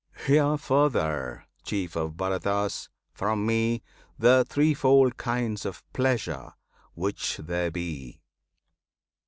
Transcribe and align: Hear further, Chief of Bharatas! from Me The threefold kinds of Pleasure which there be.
Hear 0.25 0.57
further, 0.57 1.45
Chief 1.63 1.95
of 1.95 2.17
Bharatas! 2.17 2.89
from 3.13 3.45
Me 3.45 3.83
The 4.17 4.43
threefold 4.49 5.15
kinds 5.17 5.63
of 5.63 5.83
Pleasure 5.93 6.53
which 6.95 7.37
there 7.37 7.69
be. 7.69 8.19